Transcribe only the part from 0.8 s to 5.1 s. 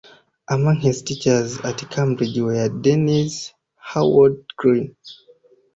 teachers at Cambridge were Dennis Howard Green.